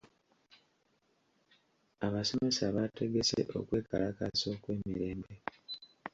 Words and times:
Abasomesa 2.05 2.65
baategese 2.75 3.39
okwekalakaasa 3.59 4.45
okw'emirembe. 4.55 5.33